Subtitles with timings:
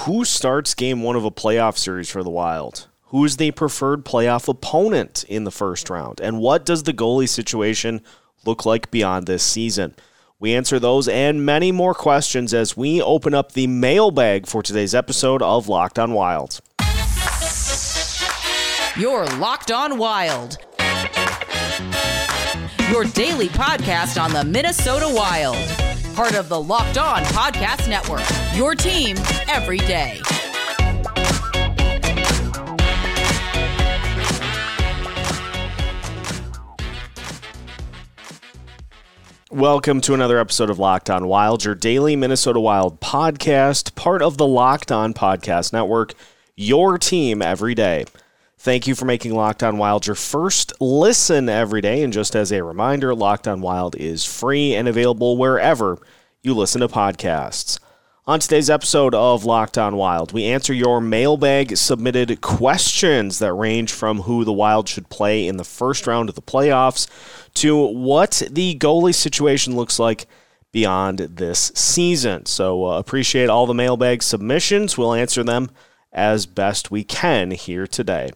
[0.00, 2.88] who starts game one of a playoff series for the Wild?
[3.08, 6.20] Who's the preferred playoff opponent in the first round?
[6.22, 8.00] And what does the goalie situation
[8.46, 9.94] look like beyond this season?
[10.38, 14.94] We answer those and many more questions as we open up the mailbag for today's
[14.94, 16.60] episode of Locked on Wild.
[18.96, 20.56] You're Locked on Wild.
[22.90, 25.58] Your daily podcast on the Minnesota Wild.
[26.14, 28.24] Part of the Locked On Podcast Network.
[28.54, 29.16] Your team
[29.52, 30.20] every day.
[39.50, 44.36] Welcome to another episode of Locked On Wild, your daily Minnesota Wild podcast, part of
[44.36, 46.14] the Locked On Podcast Network,
[46.54, 48.04] your team every day.
[48.56, 52.04] Thank you for making Locked On Wild your first listen every day.
[52.04, 55.98] And just as a reminder, Locked On Wild is free and available wherever
[56.40, 57.80] you listen to podcasts.
[58.26, 63.90] On today's episode of Locked On Wild, we answer your mailbag submitted questions that range
[63.90, 67.08] from who the Wild should play in the first round of the playoffs
[67.54, 70.26] to what the goalie situation looks like
[70.70, 72.44] beyond this season.
[72.44, 74.98] So uh, appreciate all the mailbag submissions.
[74.98, 75.70] We'll answer them
[76.12, 78.32] as best we can here today.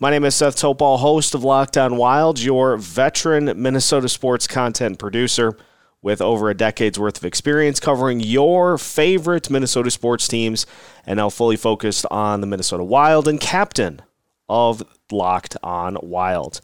[0.00, 4.98] My name is Seth Topal, host of Locked On Wild, your veteran Minnesota sports content
[4.98, 5.58] producer
[6.06, 10.64] with over a decade's worth of experience covering your favorite Minnesota sports teams
[11.04, 14.00] and now fully focused on the Minnesota Wild and captain
[14.48, 16.60] of Locked On Wild.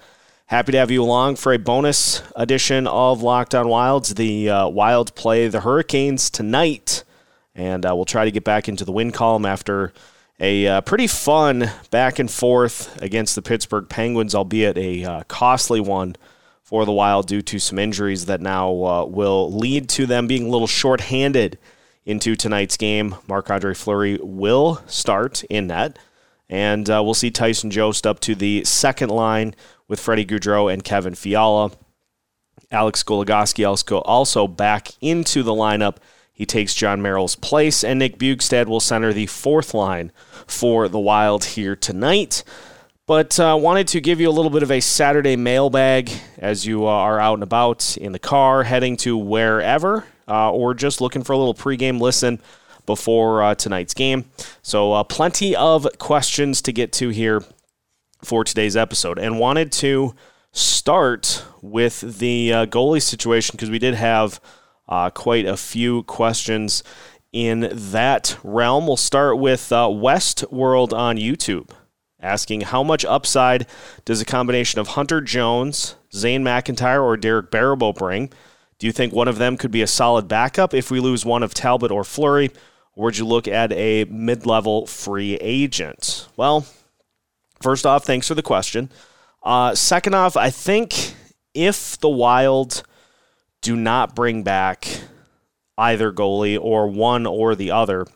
[0.46, 4.14] Happy to have you along for a bonus edition of Locked On Wilds.
[4.14, 7.02] The uh, Wild play the Hurricanes tonight,
[7.52, 9.92] and uh, we'll try to get back into the win column after
[10.38, 15.80] a uh, pretty fun back and forth against the Pittsburgh Penguins, albeit a uh, costly
[15.80, 16.14] one
[16.72, 20.46] for the Wild due to some injuries that now uh, will lead to them being
[20.46, 21.58] a little short-handed
[22.06, 23.14] into tonight's game.
[23.28, 25.98] Marc Andre Fleury will start in net,
[26.48, 29.54] and uh, we'll see Tyson Jost up to the second line
[29.86, 31.72] with Freddie Gaudreau and Kevin Fiala.
[32.70, 33.66] Alex Goligoski
[34.06, 35.98] also back into the lineup.
[36.32, 40.10] He takes Jon Merrill's place, and Nick Bjugstad will center the fourth line
[40.46, 42.42] for the Wild here tonight.
[43.06, 46.08] But uh, wanted to give you a little bit of a Saturday mailbag
[46.38, 50.72] as you uh, are out and about in the car, heading to wherever, uh, or
[50.72, 52.40] just looking for a little pregame listen
[52.86, 54.26] before uh, tonight's game.
[54.62, 57.42] So, uh, plenty of questions to get to here
[58.22, 60.14] for today's episode, and wanted to
[60.52, 64.40] start with the uh, goalie situation because we did have
[65.14, 66.84] quite a few questions
[67.32, 68.86] in that realm.
[68.86, 71.70] We'll start with Westworld on YouTube
[72.22, 73.66] asking how much upside
[74.04, 78.30] does a combination of Hunter Jones, Zane McIntyre, or Dereck Baribeau bring?
[78.78, 81.42] Do you think one of them could be a solid backup if we lose one
[81.42, 82.50] of Talbot or Fleury?
[82.94, 86.28] Or would you look at a mid level free agent?
[86.36, 86.66] Well,
[87.60, 88.90] first off, thanks for the question.
[89.42, 91.14] Uh, second off, I think
[91.54, 92.82] if the Wild
[93.60, 94.86] do not bring back
[95.78, 98.06] either goalie or one or the other,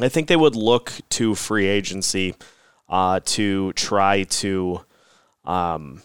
[0.00, 2.34] I think they would look to free agency
[2.92, 4.80] uh, to try to
[5.44, 6.02] um,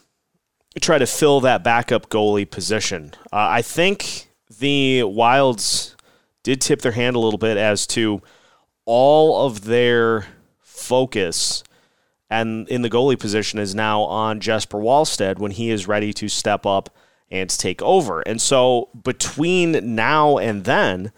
[0.79, 3.11] try to fill that backup goalie position.
[3.25, 5.95] Uh, I think the Wilds
[6.43, 8.21] did tip their hand a little bit as to
[8.85, 10.25] all of their
[10.61, 11.63] focus
[12.29, 16.27] and in the goalie position is now on Jesper Wallstedt when he is ready to
[16.27, 16.89] step up
[17.29, 18.21] and take over.
[18.21, 21.11] And so between now and then,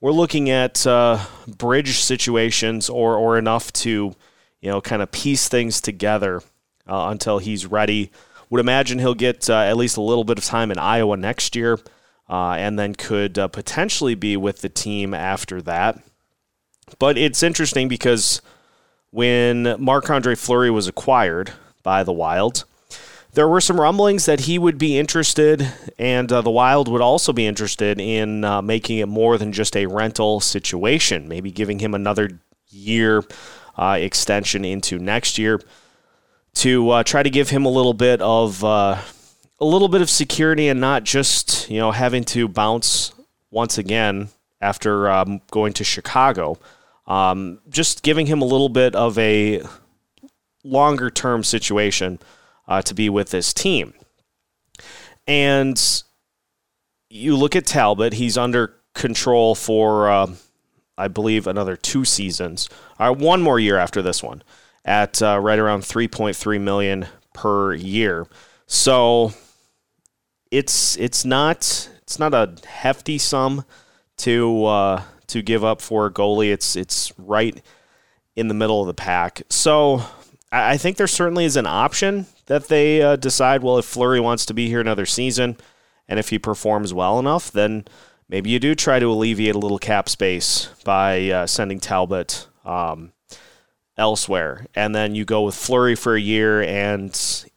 [0.00, 4.14] we're looking at uh, bridge situations or or enough to
[4.62, 6.40] you know, kind of piece things together
[6.88, 8.10] uh, until he's ready.
[8.48, 11.54] Would imagine he'll get uh, at least a little bit of time in Iowa next
[11.54, 11.78] year,
[12.30, 15.98] uh, and then could uh, potentially be with the team after that.
[16.98, 18.40] But it's interesting because
[19.10, 21.52] when Marc Andre Fleury was acquired
[21.82, 22.64] by the Wild,
[23.32, 27.32] there were some rumblings that he would be interested, and uh, the Wild would also
[27.32, 31.94] be interested in uh, making it more than just a rental situation, maybe giving him
[31.94, 33.24] another year
[33.76, 35.60] uh, extension into next year
[36.54, 39.00] to uh, try to give him a little bit of uh,
[39.60, 43.12] a little bit of security and not just you know having to bounce
[43.50, 44.28] once again
[44.60, 46.58] after um, going to Chicago.
[47.06, 49.62] Um, just giving him a little bit of a
[50.62, 52.20] longer term situation
[52.68, 53.92] uh, to be with this team.
[55.26, 56.02] And
[57.10, 60.26] you look at Talbot; he's under control for uh,
[60.96, 62.68] I believe, another two seasons,
[62.98, 64.42] uh, one more year after this one,
[64.84, 68.26] at uh, right around 3.3 million per year.
[68.66, 69.32] So
[70.50, 73.64] it's it's not it's not a hefty sum
[74.18, 76.52] to uh, to give up for a goalie.
[76.52, 77.60] It's it's right
[78.36, 79.42] in the middle of the pack.
[79.50, 80.02] So
[80.50, 83.62] I think there certainly is an option that they uh, decide.
[83.62, 85.56] Well, if Fleury wants to be here another season,
[86.06, 87.86] and if he performs well enough, then
[88.32, 93.12] maybe you do try to alleviate a little cap space by uh, sending Talbot um,
[93.98, 94.66] elsewhere.
[94.74, 97.10] And then you go with Fleury for a year, and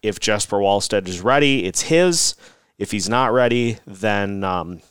[0.03, 2.35] if Jesper Wallstedt is ready, it's his.
[2.77, 4.81] If he's not ready, then um,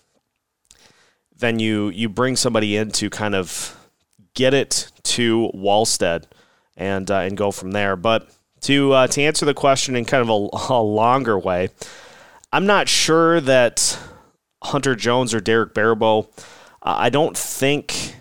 [1.36, 3.78] then you you bring somebody in to kind of
[4.32, 6.24] get it to Wallstedt
[6.78, 7.94] and uh, and go from there.
[7.94, 8.30] But
[8.62, 11.68] to uh, to answer the question in kind of a, a longer way,
[12.50, 13.98] I'm not sure that
[14.64, 16.28] Hunter Jones or Dereck Baribeau.
[16.82, 18.16] Uh, I don't think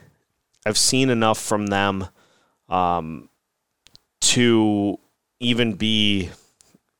[0.65, 2.07] I've seen enough from them
[2.69, 3.29] um,
[4.21, 4.99] to
[5.39, 6.29] even be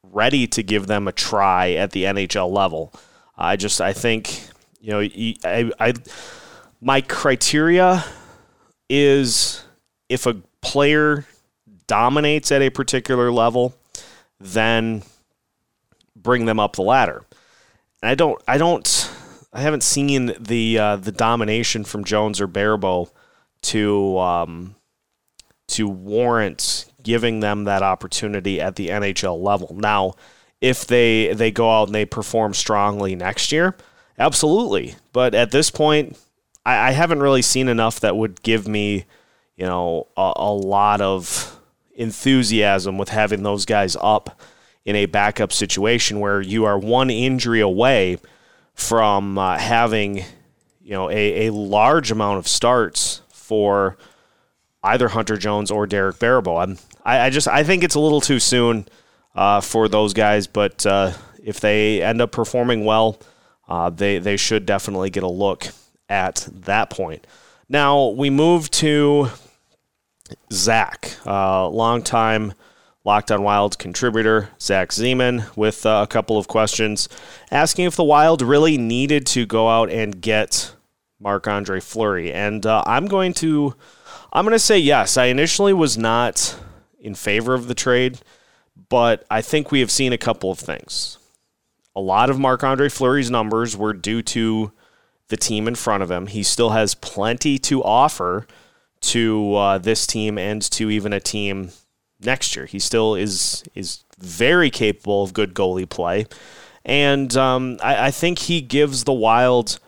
[0.04, 2.94] ready to give them a try at the NHL level.
[3.38, 4.48] I just I think
[4.80, 5.94] you know I, I
[6.82, 8.04] my criteria
[8.90, 9.64] is
[10.10, 11.26] if a player
[11.88, 13.76] dominates at a particular level,
[14.40, 15.04] then
[16.16, 17.24] bring them up the ladder.
[18.02, 19.03] And I don't I don't
[19.54, 23.12] I haven't seen the uh, the domination from Jones or Baribeau
[23.64, 24.76] to um,
[25.68, 29.76] to warrant giving them that opportunity at the NHL level.
[29.76, 30.16] Now,
[30.60, 33.76] if they they go out and they perform strongly next year,
[34.18, 34.96] absolutely.
[35.12, 36.18] But at this point,
[36.66, 39.06] I, I haven't really seen enough that would give me,
[39.56, 41.60] you know, a, a lot of
[41.96, 44.42] enthusiasm with having those guys up
[44.84, 48.18] in a backup situation where you are one injury away
[48.74, 50.18] from uh, having,
[50.82, 53.98] you know, a, a large amount of starts for
[54.84, 56.62] either Hunter Jones or Dereck Baribeau.
[56.62, 58.88] I'm, I, I just I think it's a little too soon
[59.36, 63.20] uh, for those guys, but uh, if they end up performing well,
[63.68, 65.68] uh, they they should definitely get a look
[66.10, 67.26] at that point.
[67.70, 69.30] Now we move to
[70.52, 72.54] Zach, uh, longtime
[73.06, 77.10] Locked on Wild contributor Zach Zeman with uh, a couple of questions
[77.52, 80.74] asking if the Wild really needed to go out and get
[81.20, 82.32] Marc Andre Fleury.
[82.32, 83.76] And uh, I'm going to
[84.32, 85.18] I'm going to say yes.
[85.18, 86.58] I initially was not
[87.00, 88.20] in favor of the trade,
[88.90, 91.18] but I think we have seen a couple of things.
[91.96, 94.72] A lot of Marc Andre Fleury's numbers were due to
[95.28, 96.28] the team in front of him.
[96.28, 98.48] He still has plenty to offer
[99.02, 101.72] to uh, this team and to even a team
[102.26, 102.66] next year.
[102.66, 106.26] He still is is very capable of good goalie play,
[106.86, 109.80] and um, I, I think he gives the Wild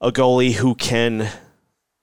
[0.00, 1.30] a goalie who can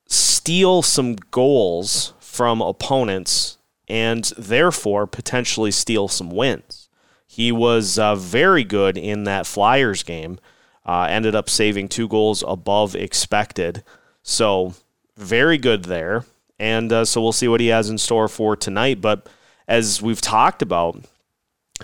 [0.07, 3.57] steal some goals from opponents
[3.88, 6.89] and therefore potentially steal some wins.
[7.27, 10.39] He was uh, very good in that Flyers game.
[10.86, 13.83] Uh, ended up saving two goals above expected.
[14.24, 14.74] So,
[15.15, 16.25] very good there.
[16.59, 19.00] And uh, so we'll see what he has in store for tonight.
[19.01, 19.27] But
[19.67, 21.03] as we've talked about,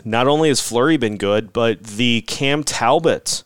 [0.03, 3.43] not only has Fleury been good, but the Cam Talbot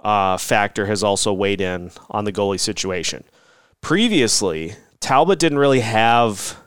[0.00, 3.24] uh, factor has also weighed in on the goalie situation.
[3.80, 6.58] Previously, Talbot didn't really have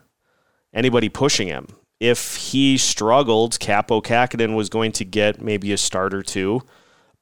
[0.74, 1.68] anybody pushing him.
[2.00, 6.62] If he struggled, Kaapo Kähkönen was going to get maybe a start or two,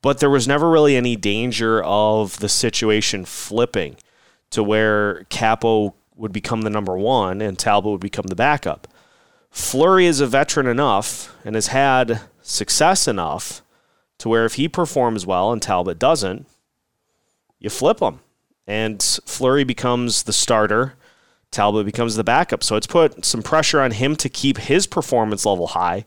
[0.04, 3.96] but there was never really any danger of the situation flipping
[4.52, 8.88] to where Kaapo would become the number one and Talbot would become the backup.
[9.50, 13.62] Fleury is a veteran enough and has had success enough
[14.20, 16.48] to where if he performs well and Talbot doesn't,
[17.60, 18.20] you flip him.
[18.66, 20.96] And Fleury becomes the starter.
[21.52, 22.64] Talbot becomes the backup.
[22.64, 26.06] So it's put some pressure on him to keep his performance level high.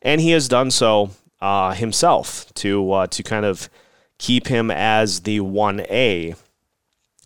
[0.00, 1.10] And he has done so
[1.40, 3.70] uh, himself to, uh, to kind of
[4.18, 6.36] keep him as the 1A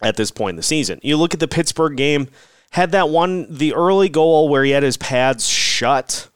[0.03, 1.01] at this point in the season.
[1.03, 2.29] You look at the Pittsburgh game
[2.71, 6.29] had that one, the early goal where he had his pads shut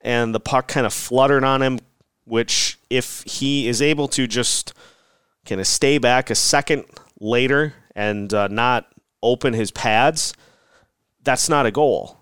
[0.00, 1.78] and the puck kind of fluttered on him,
[2.24, 4.72] which if he is able to just
[5.44, 6.84] kind of stay back a second
[7.20, 8.86] later and uh, not
[9.22, 10.34] open his pads,
[11.22, 12.18] that's not a goal.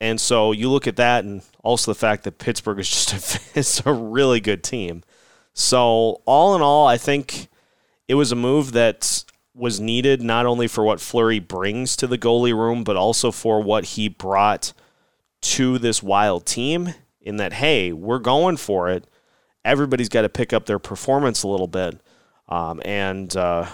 [0.00, 3.40] And so you look at that, and also the fact that Pittsburgh is just a,
[3.58, 5.02] it's a really good team.
[5.52, 7.48] So all in all, I think
[8.08, 12.18] it was a move that was needed not only for what Fleury brings to the
[12.18, 14.72] goalie room, but also for what he brought
[15.40, 16.94] to this wild team.
[17.20, 19.06] In that, hey, we're going for it.
[19.62, 22.00] Everybody's got to pick up their performance a little bit
[22.48, 23.66] um, and uh,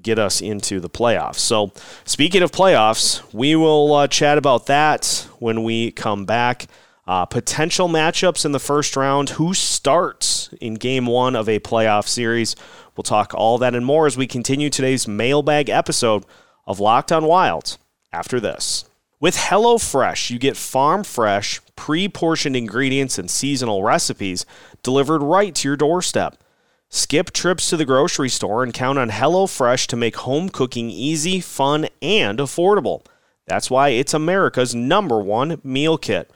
[0.00, 1.36] get us into the playoffs.
[1.36, 1.72] So,
[2.04, 6.66] speaking of playoffs, we will uh, chat about that when we come back.
[7.06, 9.30] Uh, potential matchups in the first round.
[9.30, 12.54] Who starts in game one of a playoff series?
[12.96, 16.24] We'll talk all that and more as we continue today's mailbag episode
[16.66, 17.78] of Locked on Wild
[18.12, 18.84] after this.
[19.20, 24.46] With HelloFresh, you get farm fresh, pre portioned ingredients and seasonal recipes
[24.82, 26.42] delivered right to your doorstep.
[26.88, 31.40] Skip trips to the grocery store and count on HelloFresh to make home cooking easy,
[31.40, 33.04] fun, and affordable.
[33.46, 36.30] That's why it's America's number one meal kit.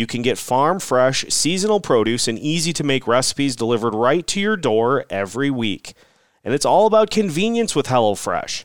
[0.00, 4.40] You can get farm fresh, seasonal produce and easy to make recipes delivered right to
[4.40, 5.92] your door every week.
[6.42, 8.64] And it's all about convenience with HelloFresh.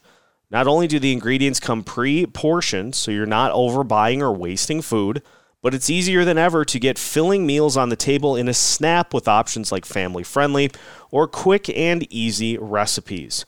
[0.49, 5.21] Not only do the ingredients come pre portioned, so you're not overbuying or wasting food,
[5.61, 9.13] but it's easier than ever to get filling meals on the table in a snap
[9.13, 10.71] with options like family friendly
[11.11, 13.45] or quick and easy recipes.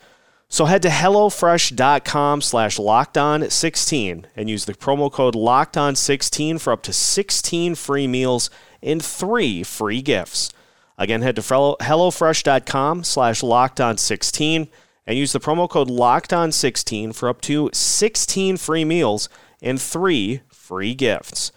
[0.49, 6.93] So head to HelloFresh.com slash LockedOn16 and use the promo code LockedOn16 for up to
[6.93, 8.49] 16 free meals
[8.81, 10.51] and three free gifts.
[10.97, 14.69] Again, head to HelloFresh.com slash LockedOn16
[15.05, 19.29] and use the promo code LockedOn16 for up to 16 free meals
[19.61, 21.51] and three free gifts.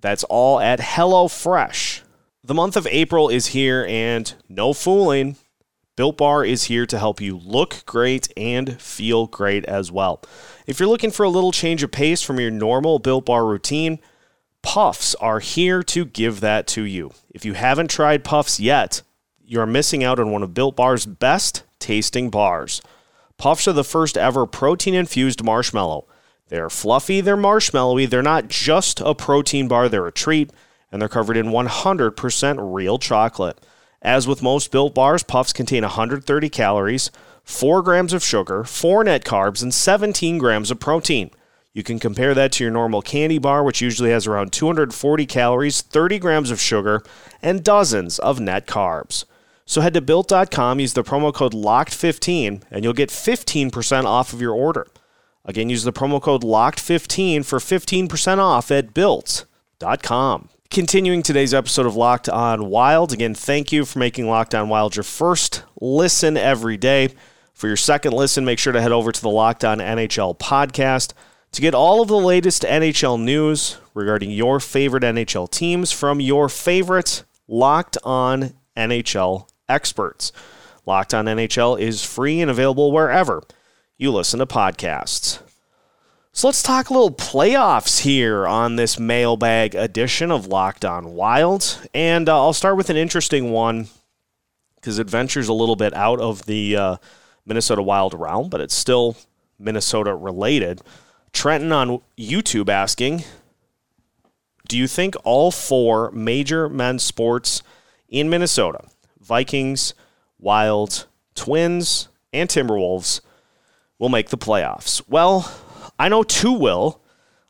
[0.00, 2.02] That's all at HelloFresh.
[2.44, 5.36] The month of April is here, and no fooling,
[5.98, 10.22] Built Bar is here to help you look great and feel great as well.
[10.64, 13.98] If you're looking for a little change of pace from your normal Built Bar routine,
[14.62, 17.10] Puffs are here to give that to you.
[17.30, 19.02] If you haven't tried Puffs yet,
[19.44, 22.80] you're missing out on one of Built Bar's best tasting bars.
[23.36, 26.06] Puffs are the first ever protein infused marshmallow.
[26.46, 30.52] They're fluffy, they're marshmallowy, they're not just a protein bar, they're a treat,
[30.92, 33.60] and they're covered in 100% real chocolate.
[34.02, 37.10] As with most built bars, puffs contain 130 calories,
[37.42, 41.30] 4 grams of sugar, 4 net carbs, and 17 grams of protein.
[41.72, 45.80] You can compare that to your normal candy bar, which usually has around 240 calories,
[45.82, 47.02] 30 grams of sugar,
[47.42, 49.24] and dozens of net carbs.
[49.64, 54.40] So head to built.com, use the promo code LOCKED15, and you'll get 15% off of
[54.40, 54.86] your order.
[55.44, 60.48] Again, use the promo code LOCKED15 for 15% off at built.com.
[60.70, 63.14] Continuing today's episode of Locked On Wild.
[63.14, 67.08] Again, thank you for making Locked On Wild your first listen every day.
[67.54, 71.14] For your second listen, make sure to head over to the Locked On NHL podcast
[71.52, 76.50] to get all of the latest NHL news regarding your favorite NHL teams from your
[76.50, 80.32] favorite Locked On NHL experts.
[80.84, 83.42] Locked On NHL is free and available wherever
[83.96, 85.40] you listen to podcasts.
[86.32, 91.88] So let's talk a little playoffs here on this mailbag edition of Locked On Wild.
[91.92, 93.88] And uh, I'll start with an interesting one
[94.76, 96.96] because it ventures a little bit out of the uh,
[97.44, 99.16] Minnesota Wild realm, but it's still
[99.58, 100.80] Minnesota related.
[101.32, 103.24] Trenton on YouTube asking
[104.68, 107.62] Do you think all four major men's sports
[108.08, 108.86] in Minnesota,
[109.18, 109.94] Vikings,
[110.38, 113.20] Wild, Twins, and Timberwolves,
[113.98, 115.02] will make the playoffs?
[115.08, 115.50] Well,
[115.98, 117.00] I know two will.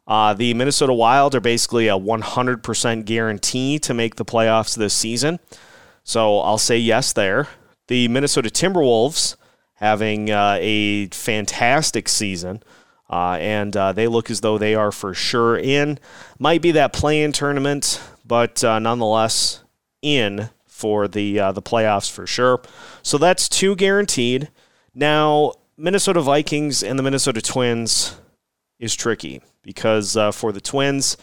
[0.06, 5.38] Uh, the Minnesota Wild are basically a 100% guarantee to make the playoffs this season.
[6.02, 7.48] So I'll say yes there.
[7.88, 9.36] The Minnesota Timberwolves
[9.74, 12.62] having uh, a fantastic season.
[13.10, 15.98] Uh, and uh, they look as though they are for sure in.
[16.38, 19.62] Might be that play-in tournament, but uh, nonetheless
[20.02, 22.60] in for the uh, the playoffs for sure.
[23.02, 24.50] So that's two guaranteed.
[24.94, 28.18] Now Minnesota Vikings and the Minnesota Twins
[28.78, 31.16] is tricky because uh, for the Twins,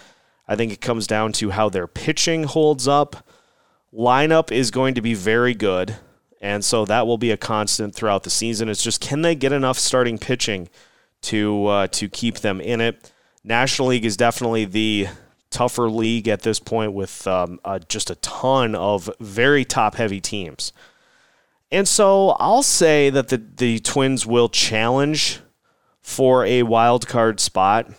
[0.47, 3.27] I think it comes down to how their pitching holds up.
[3.93, 5.95] Lineup is going to be very good,
[6.41, 8.69] and so that will be a constant throughout the season.
[8.69, 10.69] It's just can they get enough starting pitching
[11.21, 13.12] to uh, to keep them in it?
[13.43, 15.07] National League is definitely the
[15.50, 20.19] tougher league at this point with um, uh, just a ton of very top heavy
[20.19, 20.74] teams.
[21.71, 25.39] And so I'll say that the, the Twins will challenge
[26.05, 27.89] for a wild card spot.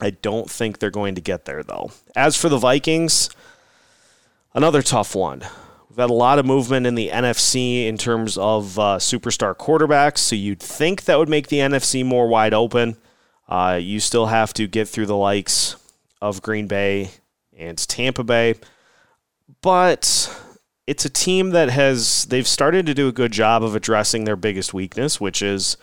[0.00, 1.90] I don't think they're going to get there, though.
[2.14, 3.30] As for the Vikings,
[4.54, 5.42] another tough one.
[5.90, 10.18] We've had a lot of movement in the NFC in terms of uh, superstar quarterbacks,
[10.18, 12.96] so you'd think that would make the NFC more wide open.
[13.48, 15.74] Uh, you still have to get through the likes
[16.22, 17.10] of Green Bay
[17.58, 18.54] and Tampa Bay,
[19.62, 20.32] but
[20.86, 24.36] it's a team that has they've started to do a good job of addressing their
[24.36, 25.76] biggest weakness, which is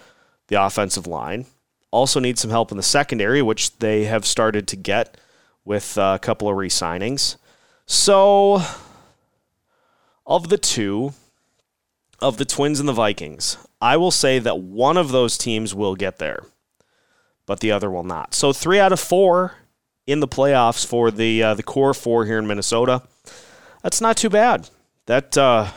[0.54, 1.46] the offensive line.
[1.92, 5.18] Also need some help in the secondary, which they have started to get
[5.66, 7.38] with a couple of re-signings.
[7.86, 8.62] So,
[10.26, 11.14] of the two,
[12.20, 15.96] of the Twins and the Vikings, I will say that one of those teams will
[15.96, 16.44] get there,
[17.46, 18.34] but the other will not.
[18.34, 19.56] So, three out of four
[20.08, 23.04] in the playoffs for the uh, the core four here in Minnesota.
[23.82, 24.70] That's not too bad.
[25.08, 25.72] That uh,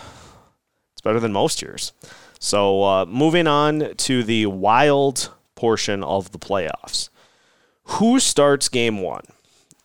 [0.93, 1.93] it's better than most years.
[2.39, 7.09] So uh, moving on to the Wild portion of the playoffs.
[7.85, 9.25] Who starts game one?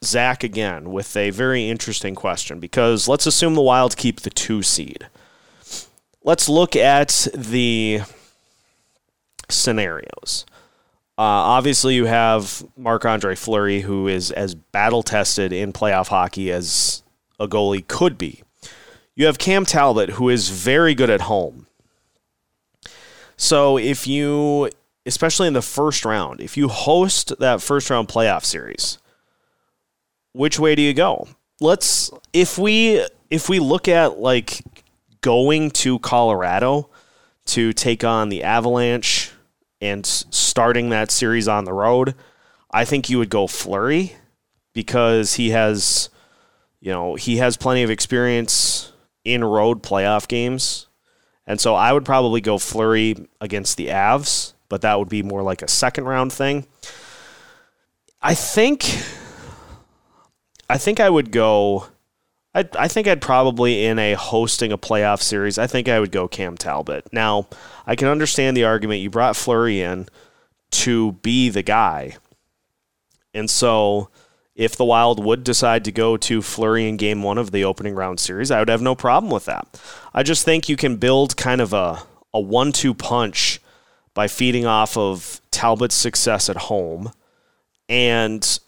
[0.04, 4.64] Zach again with a very interesting question because let's assume the Wild keep the two
[4.64, 5.08] seed.
[6.24, 8.02] Let's look at the
[9.50, 10.46] scenarios.
[11.18, 11.22] Uh,
[11.54, 17.04] obviously, you have Marc Andre Fleury, who is as battle tested in playoff hockey as
[17.40, 18.42] a goalie could be.
[19.14, 21.68] You have Cam Talbot, who is very good at home.
[23.42, 24.70] So, if you,
[25.08, 29.00] especially in the first round, if you host that first round playoff series,
[30.32, 31.28] which way do you go?
[31.60, 34.62] Let's if we if we look at like
[35.22, 36.92] going to Colorado
[37.48, 39.32] to take on the Avalanche
[39.82, 42.14] and starting that series on the road,
[42.70, 44.18] I think you would go Fleury
[44.74, 46.10] because he has,
[46.80, 48.94] you know, he has plenty of experience
[49.26, 50.86] in road playoff games.
[51.48, 55.42] And so I would probably go Fleury against the Avs, but that would be more
[55.42, 56.66] like a second round thing.
[58.22, 59.04] I think
[60.70, 61.88] I think I would go
[62.54, 65.58] I, I think I'd probably in a hosting a playoff series.
[65.58, 67.12] I think I would go Cam Talbot.
[67.14, 67.48] Now,
[67.88, 70.08] I can understand the argument you brought Fleury in
[70.72, 72.18] to be the guy,
[73.34, 74.10] and so
[74.56, 77.96] if the Wild would decide to go to Fleury in Game One of the opening
[77.96, 79.80] round series, I would have no problem with that.
[80.14, 82.04] I just think you can build kind of a
[82.34, 83.60] a one-two punch
[84.14, 87.12] by feeding off of Talbot's success at home
[87.90, 88.60] and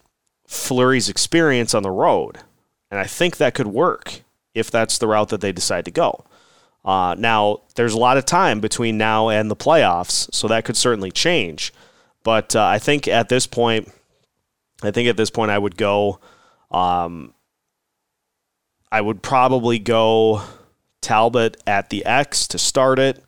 [0.48, 2.40] Fleury's experience on the road.
[2.92, 4.22] And I think that could work
[4.54, 6.26] if that's the route that they decide to go.
[6.86, 10.76] Uh, now, there's a lot of time between now and the playoffs, so that could
[10.76, 11.74] certainly change.
[12.24, 13.92] But uh, I think at this point,
[14.84, 16.20] I think at this point I would go.
[16.72, 17.34] Um,
[18.92, 20.44] I would probably go
[21.02, 23.24] Talbot at the X to start it.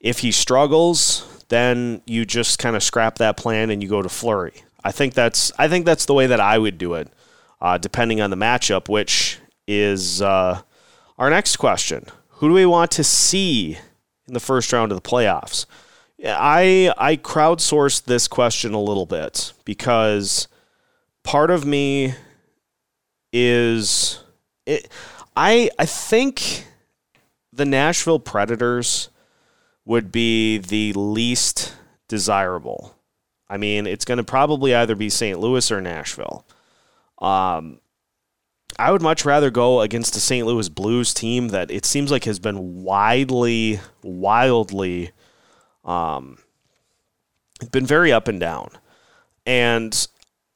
[0.00, 4.08] If he struggles, then you just kind of scrap that plan and you go to
[4.08, 4.62] Fleury.
[4.84, 7.08] I think that's I think that's the way that I would do it
[7.60, 10.62] uh, depending on the matchup, which is uh,
[11.18, 12.06] our next question.
[12.28, 13.78] Who do we want to see
[14.28, 15.66] in the first round of the playoffs?
[16.24, 20.48] I I crowdsourced this question a little bit because
[21.26, 22.14] part of me
[23.32, 24.22] is
[24.64, 24.88] it,
[25.36, 26.66] I I think
[27.52, 29.10] the Nashville Predators
[29.84, 31.74] would be the least
[32.08, 32.94] desirable.
[33.48, 35.38] I mean, it's going to probably either be St.
[35.38, 36.44] Louis or Nashville.
[37.18, 37.80] Um,
[38.78, 40.46] I would much rather go against the St.
[40.46, 45.12] Louis Blues team that it seems like has been widely, wildly,
[45.84, 46.38] um,
[47.70, 48.70] been very up and down.
[49.46, 50.08] And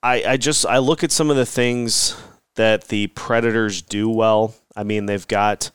[0.02, 2.16] I, I just I look at some of the things
[2.54, 4.54] that the Predators do well.
[4.74, 5.70] I mean, they've got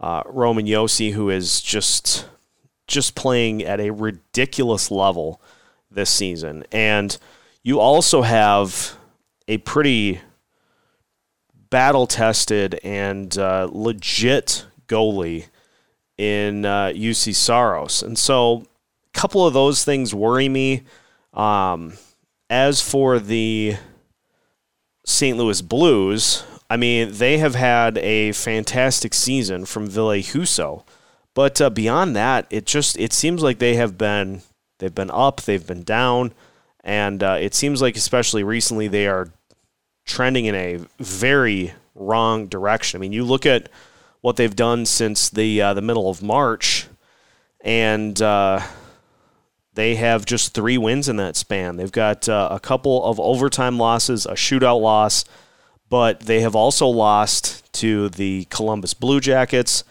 [0.00, 2.26] uh, Roman Josi, who is just
[2.86, 5.40] just playing at a ridiculous level
[5.90, 7.16] this season, and
[7.62, 8.96] you also have
[9.48, 10.20] a pretty
[11.70, 15.46] battle tested and uh, legit goalie
[16.18, 18.02] in uh, Saros.
[18.02, 18.66] And so
[19.14, 20.82] a couple of those things worry me.
[21.32, 21.94] Um,
[22.52, 23.76] as for the
[25.06, 25.38] St.
[25.38, 30.84] Louis Blues, I mean, they have had a fantastic season from Ville Husso.
[31.32, 34.42] But uh, beyond that, it just it seems like they have been
[34.78, 36.34] they've been up, they've been down,
[36.84, 39.32] and uh, it seems like especially recently they are
[40.04, 42.98] trending in a very wrong direction.
[42.98, 43.70] I mean, you look at
[44.20, 46.86] what they've done since the uh, the middle of March,
[47.62, 48.60] and uh,
[49.74, 51.76] they have just three wins in that span.
[51.76, 55.24] They've got uh, a couple of overtime losses, a shootout loss,
[55.88, 59.84] but they have also lost to the Columbus Blue Jackets.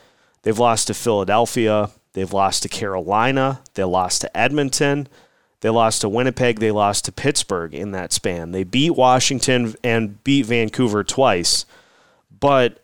[0.43, 1.89] They've lost to Philadelphia.
[2.13, 3.61] They've lost to Carolina.
[3.73, 5.07] They lost to Edmonton.
[5.61, 6.59] They lost to Winnipeg.
[6.59, 8.51] They lost to Pittsburgh in that span.
[8.51, 11.65] They beat Washington and beat Vancouver twice.
[12.39, 12.83] But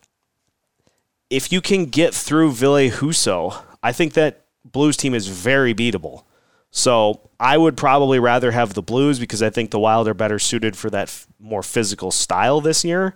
[1.29, 6.23] if you can get through Ville Husso, I think that Blues team is very beatable.
[6.71, 10.39] So I would probably rather have the Blues because I think the Wild are better
[10.39, 13.15] suited for that f- more physical style this year,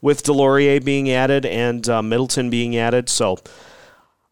[0.00, 3.08] with Deslauriers being added and uh, Middleton being added.
[3.08, 3.38] So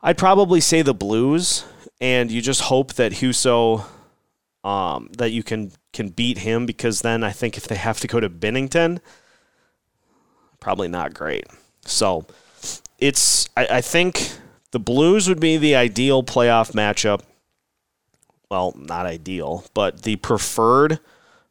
[0.00, 1.64] I'd probably say the Blues,
[2.00, 3.84] and you just hope that Husso
[4.64, 8.06] um, that you can can beat him because then I think if they have to
[8.06, 9.00] go to Binnington,
[10.60, 11.46] probably not great.
[11.84, 12.26] So
[12.98, 14.32] it's I, I think
[14.70, 17.22] the Blues would be the ideal playoff matchup.
[18.52, 21.00] Well, not ideal, but the preferred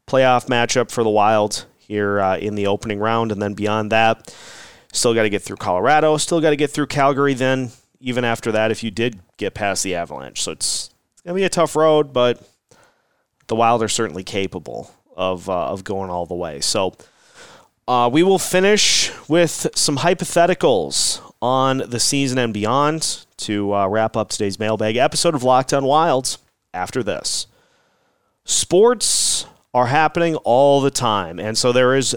[0.06, 4.32] playoff matchup for the Wild here uh, in the opening round, and then beyond that,
[4.94, 7.34] still got to get through Colorado, still got to get through Calgary.
[7.34, 10.92] Then even after that, if you did get past the Avalanche, so it's
[11.26, 12.48] gonna be a tough road, but
[13.48, 16.62] the Wild are certainly capable of uh, of going all the way.
[16.62, 16.96] So
[17.88, 24.16] uh, we will finish with some hypotheticals on the season and beyond to uh, wrap
[24.16, 26.38] up today's mailbag episode of Locked On Wilds.
[26.74, 27.48] After this,
[28.46, 32.16] sports are happening all the time, and so there is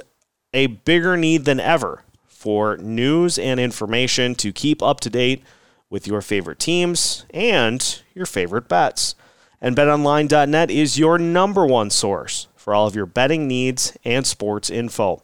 [0.53, 5.43] a bigger need than ever for news and information to keep up to date
[5.91, 9.15] with your favorite teams and your favorite bets.
[9.61, 14.71] And betonline.net is your number one source for all of your betting needs and sports
[14.71, 15.23] info.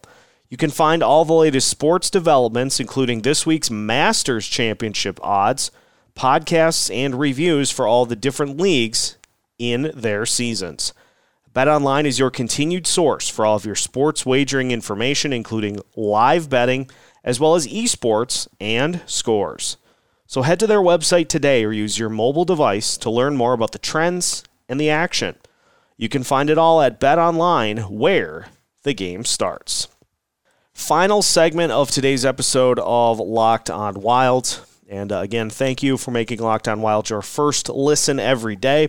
[0.49, 5.71] You can find all the latest sports developments, including this week's Masters Championship odds,
[6.15, 9.17] podcasts, and reviews for all the different leagues
[9.61, 10.91] in their seasons.
[11.53, 16.89] BetOnline is your continued source for all of your sports wagering information, including live betting,
[17.23, 19.77] as well as esports and scores.
[20.25, 23.71] So head to their website today or use your mobile device to learn more about
[23.71, 25.35] the trends and the action.
[25.95, 28.47] You can find it all at BetOnline, where
[28.81, 29.87] the game starts.
[30.73, 34.65] Final segment of today's episode of Locked on Wild.
[34.89, 38.87] And uh, again, thank you for making Locked on Wild your first listen every day.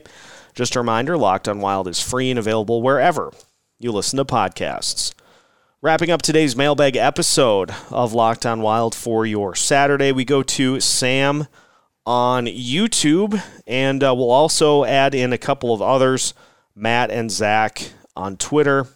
[0.55, 3.33] Just a reminder Locked on Wild is free and available wherever
[3.79, 5.15] you listen to podcasts.
[5.81, 10.79] Wrapping up today's mailbag episode of Locked On Wild for your Saturday, we go to
[10.79, 11.49] Sam
[12.05, 16.35] on YouTube, and uh, we'll also add in a couple of others,
[16.75, 18.87] Matt and Zach on Twitter,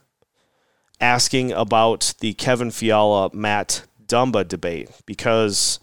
[1.00, 5.80] asking about the Kevin Fiala Matt Dumba debate because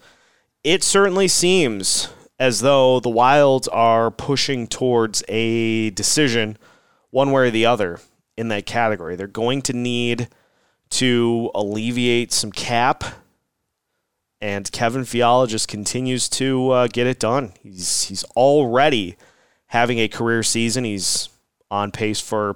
[0.62, 2.08] it certainly seems
[2.38, 6.56] as though the Wilds are pushing towards a decision
[7.10, 8.00] one way or the other
[8.36, 9.16] in that category.
[9.16, 10.28] They're going to need
[10.90, 13.04] to alleviate some cap.
[14.40, 17.52] And Kevin Fiala just continues to uh, get it done.
[17.62, 19.16] He's he's already
[19.68, 20.84] having a career season.
[20.84, 21.28] He's
[21.70, 22.54] on pace for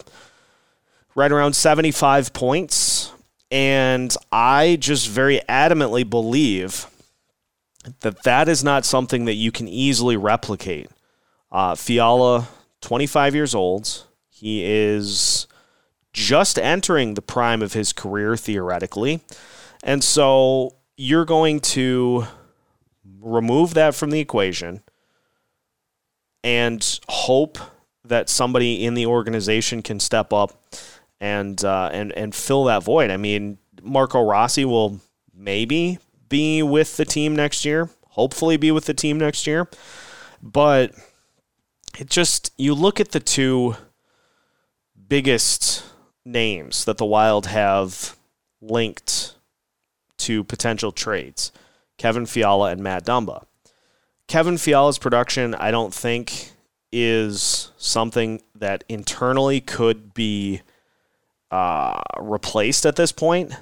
[1.15, 3.13] right around 75 points.
[3.51, 6.87] And I just very adamantly believe
[8.01, 10.89] that that is not something that you can easily replicate.
[11.51, 12.49] Uh, Fiala,
[12.81, 14.05] 25 years old.
[14.29, 15.47] He is
[16.13, 19.21] just entering the prime of his career theoretically.
[19.83, 22.27] And so you're going to
[23.21, 24.83] remove that from the equation
[26.45, 27.59] and hope
[28.05, 30.53] that somebody in the organization can step up
[31.21, 33.11] and uh, and and fill that void.
[33.11, 35.01] I mean, Marco Rossi will
[35.35, 39.69] maybe be with the team next year, hopefully be with the team next year,
[40.43, 40.93] but
[41.99, 43.77] it just you look at the two
[45.09, 45.85] biggest
[46.25, 48.17] names that the Wild have
[48.61, 49.35] linked
[50.19, 51.53] to potential trades
[51.97, 53.45] Kevin Fiala and Matt Dumba.
[54.27, 56.53] Kevin Fiala's production, I don't think,
[56.93, 60.61] is something that internally could be
[61.51, 63.53] uh, replaced at this point.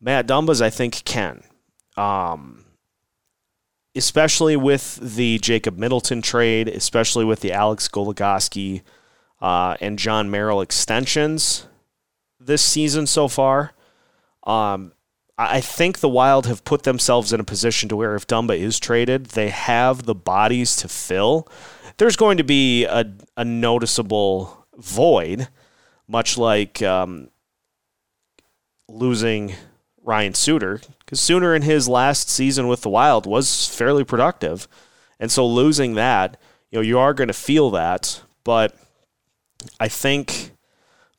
[0.00, 1.42] Matt Dumba's, I think, can.
[1.96, 2.64] Um,
[3.94, 8.82] especially with the Jacob Middleton trade, especially with the Alex Goligoski
[9.40, 11.66] uh, and Jon Merrill extensions
[12.38, 13.72] this season so far.
[14.44, 14.92] Um,
[15.36, 18.78] I think the Wild have put themselves in a position to where if Dumba is
[18.78, 21.48] traded, they have the bodies to fill.
[21.96, 25.48] There's going to be a, a noticeable void,
[26.06, 27.30] much like um,
[28.86, 29.54] losing
[30.10, 34.68] Ryan Suter, because Suter in his last season with the Wild was fairly productive.
[35.18, 36.36] And so losing that,
[36.70, 38.74] you know, you are going to feel that, but–
[39.78, 40.52] I think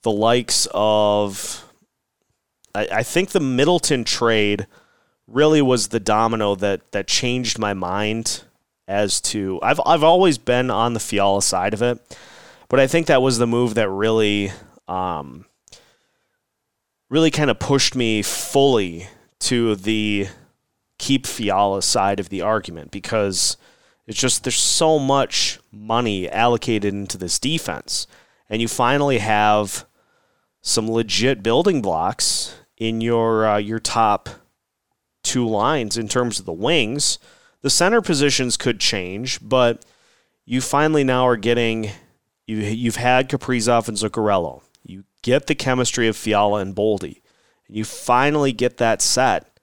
[0.04, 1.64] the likes of
[2.74, 4.68] I, I think the Middleton trade
[5.28, 8.44] really was the domino that that changed my mind
[8.88, 12.00] as to I've I've always been on the Fiala side of it,
[12.68, 14.52] but I think that was the move that really
[14.88, 15.46] um,
[17.12, 19.06] really kind of pushed me fully
[19.38, 20.28] to the
[20.98, 23.58] keep Fiala side of the argument because
[24.08, 28.08] it's just there's so much money allocated into this defense
[28.50, 29.86] and you finally have
[30.62, 34.30] some legit building blocks in your uh, your top
[35.22, 37.20] two lines in terms of the wings.
[37.62, 39.84] The center positions could change, but
[40.46, 41.92] you finally now are getting
[42.48, 44.62] you you've had Kaprizov and Zuccarello.
[45.22, 47.22] Get the chemistry of Fiala and Boldy.
[47.68, 49.60] You finally get that set,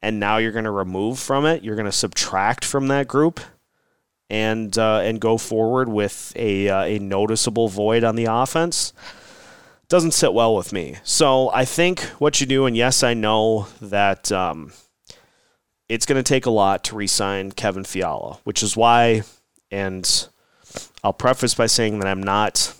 [0.00, 1.62] and now you're going to remove from it.
[1.62, 3.40] You're going to subtract from that group
[4.30, 8.92] and uh, and go forward with a uh, a noticeable void on the offense
[9.88, 10.96] doesn't sit well with me.
[11.02, 14.72] So I think what you do, and yes, I know that um,
[15.88, 19.22] it's going to take a lot to re-sign Kevin Fiala, which is why,
[19.70, 20.28] and
[21.02, 22.74] I'll preface by saying that I'm not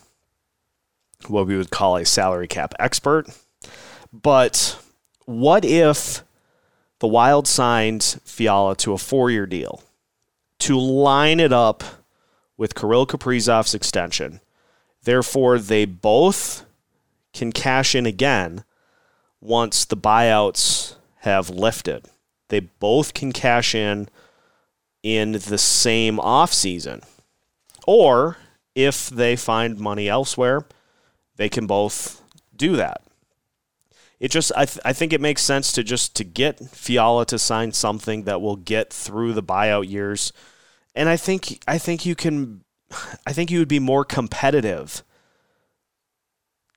[1.26, 3.26] what we would call a salary cap expert.
[4.12, 4.78] But
[5.24, 6.22] what if
[7.00, 9.82] the Wild signed Fiala to a four year deal
[10.60, 11.84] to line it up
[12.56, 14.40] with Kirill Kaprizov's extension?
[15.02, 16.64] Therefore, they both
[17.32, 18.64] can cash in again
[19.40, 22.06] once the buyouts have lifted.
[22.48, 24.08] They both can cash in
[25.02, 27.04] in the same offseason.
[27.86, 28.36] Or
[28.74, 30.64] if they find money elsewhere,
[31.38, 32.20] they can both
[32.54, 33.02] do that.
[34.20, 37.38] It just I, th- I think it makes sense to just to get Fiala to
[37.38, 40.32] sign something that will get through the buyout years.
[40.94, 42.64] And I think I think you can
[43.26, 45.04] I think you would be more competitive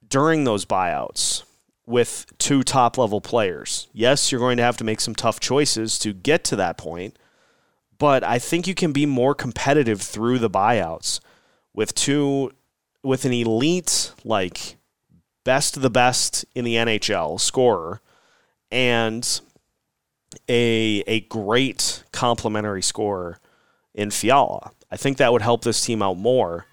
[0.07, 1.43] during those buyouts
[1.87, 3.87] with two top level players.
[3.91, 7.17] Yes, you're going to have to make some tough choices to get to that point,
[7.97, 11.19] but I think you can be more competitive through the buyouts
[11.73, 12.51] with two
[13.03, 14.77] with an elite like
[15.43, 18.01] best of the best in the NHL scorer
[18.71, 19.41] and
[20.47, 23.39] a a great complementary scorer
[23.93, 24.71] in Fiala.
[24.89, 26.65] I think that would help this team out more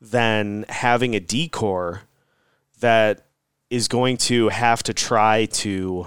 [0.00, 2.02] than having a decor
[2.80, 3.26] that
[3.70, 6.06] is going to have to try to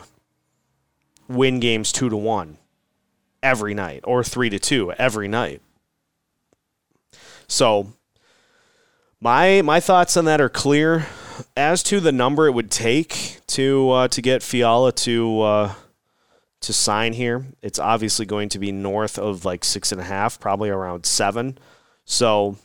[1.28, 2.58] win games two to one
[3.42, 5.62] every night or three to two every night.
[7.48, 7.94] So
[9.22, 11.08] my my thoughts on that are clear.
[11.56, 15.74] As to the number it would take to uh, to get Fiala to uh,
[16.62, 20.40] to sign here, it's obviously going to be north of like six and a half,
[20.40, 21.58] probably around seven.
[22.04, 22.58] So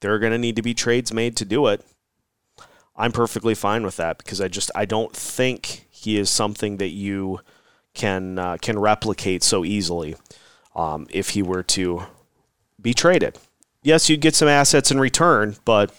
[0.00, 1.84] there are going to need to be trades made to do it.
[2.96, 6.88] I'm perfectly fine with that because I just I don't think he is something that
[6.88, 7.40] you
[7.94, 10.16] can uh, can replicate so easily
[10.74, 12.04] um, if he were to
[12.80, 13.38] be traded.
[13.86, 15.94] Yes, you'd get some assets in return, but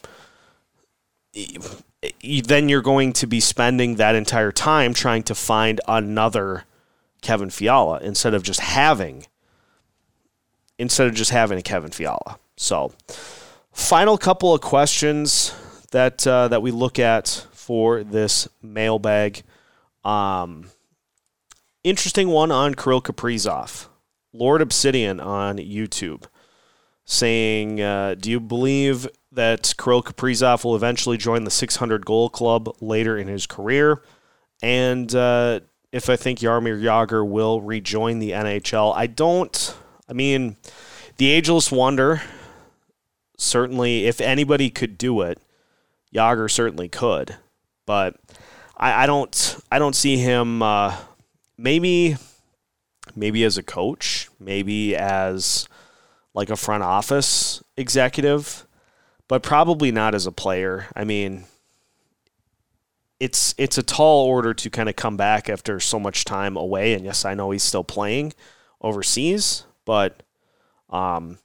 [2.43, 6.65] then you're going to be spending that entire time trying to find another
[7.21, 9.25] Kevin Fiala instead of just having
[10.77, 12.37] instead of just having a Kevin Fiala.
[12.57, 12.91] So,
[13.71, 15.55] final couple of questions
[15.91, 19.43] that uh, that we look at for this mailbag.
[20.03, 20.71] Um,
[21.85, 23.87] interesting one on Kirill Kaprizov,
[24.33, 26.25] Lord Obsidian on YouTube,
[27.07, 32.75] saying, uh, "Do you believe that Kirill Kaprizov will eventually join the 600 goal club
[32.79, 34.03] later in his career?"
[34.61, 39.75] And uh, if I think Jaromir Jagr will rejoin the NHL, I don't.
[40.07, 40.57] I mean,
[41.17, 42.21] the ageless wonder.
[43.37, 45.39] Certainly, if anybody could do it,
[46.13, 47.35] Jagr certainly could,
[47.85, 48.15] but
[48.75, 50.61] I, I don't I don't see him.
[50.61, 50.95] Uh,
[51.57, 52.17] maybe
[53.15, 55.67] maybe as a coach, maybe as
[56.37, 58.67] like a front office executive,
[59.27, 60.85] but probably not as a player.
[60.95, 61.45] I mean,
[63.19, 66.93] it's it's a tall order to kind of come back after so much time away.
[66.93, 68.33] And yes, I know he's still playing
[68.81, 70.21] overseas, but
[70.91, 71.39] um,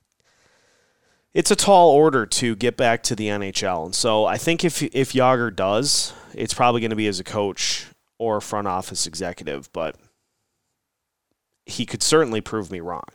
[1.32, 3.86] it's a tall order to get back to the NHL.
[3.86, 7.24] And so I think if if Jagr does, it's probably going to be as a
[7.24, 7.86] coach
[8.18, 9.96] or a front office executive, but
[11.64, 13.08] he could certainly prove me wrong.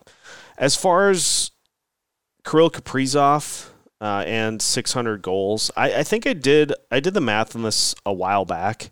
[0.57, 1.51] As far as
[2.49, 7.55] Kirill Kaprizov uh, and 600 goals, I, I, think I did I did the math
[7.57, 8.89] on this a while back.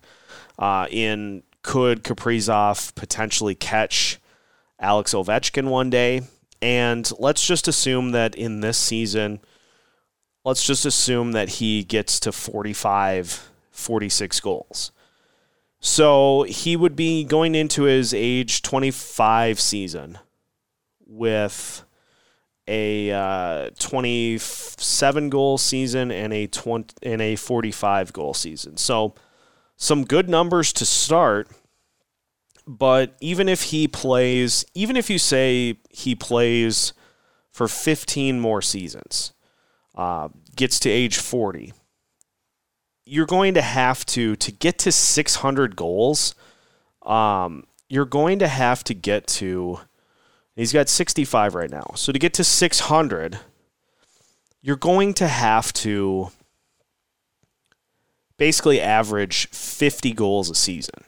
[0.58, 4.20] Uh, in could Kaprizov potentially catch
[4.78, 6.22] Alex Ovechkin one day?
[6.60, 9.40] And let's just assume that in this season,
[10.44, 14.92] let's just assume that he gets to 45, 46 goals.
[15.80, 20.18] So he would be going into his age 25 season
[21.06, 21.85] with
[22.68, 28.76] a uh, 27 goal season and a 20 and a 45 goal season.
[28.76, 29.14] So
[29.76, 31.48] some good numbers to start
[32.66, 36.92] but even if he plays, even if you say he plays
[37.52, 39.32] for 15 more seasons,
[39.94, 41.72] uh, gets to age 40,
[43.04, 46.34] you're going to have to, to get to 600 goals,
[47.02, 49.78] um, you're going to have to get to,
[50.56, 51.92] he's got 65 right now.
[51.94, 53.38] So to get to 600,
[54.62, 56.30] you're going to have to
[58.36, 61.04] basically average 50 goals a season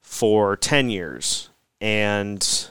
[0.00, 1.50] for 10 years
[1.80, 2.70] and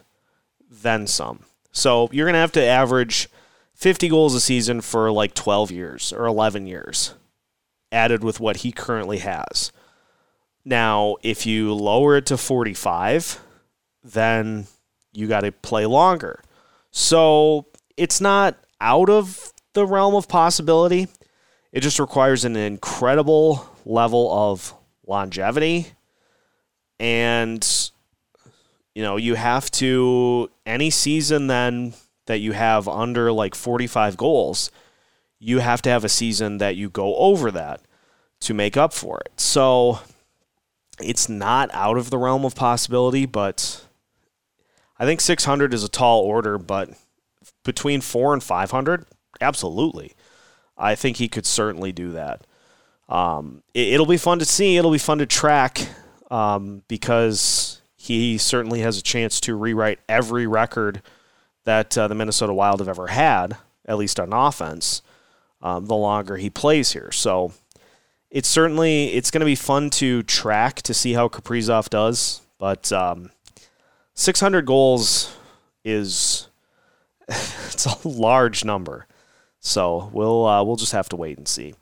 [0.70, 1.42] then some.
[1.72, 3.30] So you're going to have to average
[3.74, 7.14] 50 goals a season for like 12 years or 11 years,
[7.92, 9.72] added with what he currently has.
[10.66, 13.40] Now, if you lower it to 45,
[14.04, 14.68] then
[15.18, 16.44] you got to play longer.
[16.92, 17.66] So
[17.98, 21.08] it's not out of the realm of possibility.
[21.72, 24.76] It just requires an incredible level of
[25.08, 25.88] longevity.
[27.00, 27.68] And,
[28.94, 31.96] you know, you have to, any season then
[32.28, 34.70] that you have under like 45 goals,
[35.40, 37.82] you have to have a season that you go over that
[38.42, 39.32] to make up for it.
[39.40, 40.00] So
[41.02, 43.87] it's not out of the realm of possibility, but
[45.00, 46.90] I think 600 is a tall order, but
[47.64, 49.06] between 4 and 500,
[49.42, 50.14] absolutely.
[50.78, 52.46] I think he could certainly do that.
[53.10, 54.78] Um, it, will be fun to see.
[54.78, 55.88] It'll be fun to track
[56.30, 61.02] um, because he certainly has a chance to rewrite every record
[61.64, 65.02] that uh, the Minnesota Wild have ever had, at least on offense,
[65.62, 67.12] um, the longer he plays here.
[67.12, 67.54] So
[68.30, 72.42] it's certainly it's going to be fun to track to see how Kaprizov does.
[72.58, 73.32] But um,
[74.18, 75.32] 600 goals
[75.86, 76.48] is
[77.28, 79.06] it's a large number.
[79.60, 81.76] So we'll uh, we'll just have to wait and see.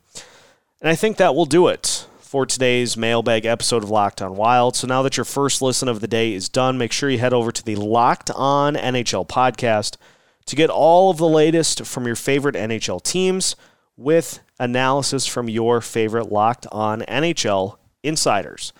[0.80, 4.76] And I think that will do it for today's mailbag episode of Locked On Wild.
[4.76, 7.32] So now that your first listen of the day is done, make sure you head
[7.32, 9.96] over to the Locked On NHL podcast
[10.44, 13.56] to get all of the latest from your favorite NHL teams
[13.96, 18.74] with analysis from your favorite Locked On NHL insiders.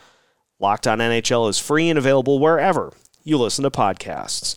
[0.60, 2.92] Locked On NHL is free and available wherever
[3.26, 4.56] you listen to podcasts.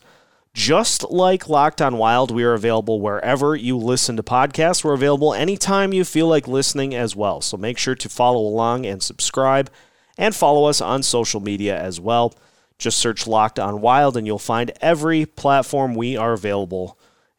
[0.53, 4.83] Just like Locked On Wild, we are available wherever you listen to podcasts.
[4.83, 7.41] We're available anytime you feel like listening as well.
[7.41, 9.71] So make sure to follow along and subscribe
[10.17, 12.35] and follow us on social media as well.
[12.77, 16.97] Just search Locked On Wild and you'll find every platform we are available.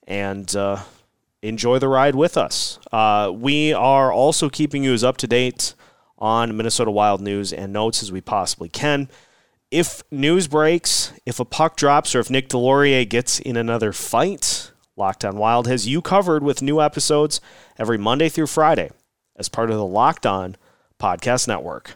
[0.09, 0.81] And uh,
[1.43, 2.81] enjoy the ride with us.
[2.91, 5.75] Uh, we are also keeping you as up to date
[6.19, 9.09] on Minnesota Wild news and notes as we possibly can
[9.71, 14.73] if news breaks, if a puck drops, or if Nick Deslauriers gets in another fight,
[14.97, 17.41] Locked On Wild has you covered with new episodes
[17.79, 18.91] every Monday through Friday
[19.37, 20.57] as part of the Locked On
[20.99, 21.95] Podcast Network.